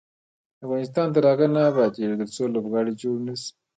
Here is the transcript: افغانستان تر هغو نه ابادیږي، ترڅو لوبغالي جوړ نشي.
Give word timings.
افغانستان 0.65 1.07
تر 1.15 1.23
هغو 1.31 1.47
نه 1.55 1.61
ابادیږي، 1.71 2.15
ترڅو 2.19 2.43
لوبغالي 2.53 2.93
جوړ 3.01 3.15
نشي. 3.27 3.51